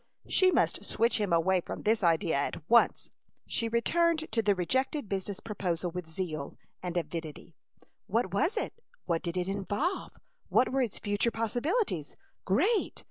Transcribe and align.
She 0.27 0.49
must 0.49 0.83
switch 0.83 1.19
him 1.19 1.31
away 1.31 1.61
from 1.61 1.83
this 1.83 2.03
idea 2.03 2.33
at 2.35 2.67
once! 2.67 3.11
She 3.45 3.67
returned 3.69 4.31
to 4.31 4.41
the 4.41 4.55
rejected 4.55 5.07
business 5.07 5.39
proposition 5.39 5.91
with 5.93 6.07
zeal 6.09 6.57
and 6.81 6.97
avidity. 6.97 7.53
What 8.07 8.33
was 8.33 8.57
it? 8.57 8.81
What 9.05 9.21
did 9.21 9.37
it 9.37 9.47
involve? 9.47 10.13
What 10.49 10.69
were 10.69 10.81
its 10.81 10.97
future 10.97 11.29
possibilities? 11.29 12.15
Great! 12.45 12.99